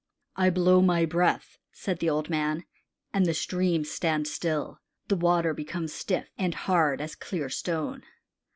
"I 0.35 0.49
blow 0.49 0.81
my 0.81 1.05
breath," 1.05 1.59
said 1.71 1.99
the 1.99 2.09
old 2.09 2.27
man, 2.27 2.63
"and 3.13 3.27
the 3.27 3.35
streams 3.35 3.91
stand 3.91 4.27
still. 4.27 4.79
The 5.09 5.15
water 5.15 5.53
becomes 5.53 5.93
stiff 5.93 6.31
and 6.39 6.55
hard 6.55 7.01
as 7.01 7.13
clear 7.13 7.49
stone." 7.49 8.01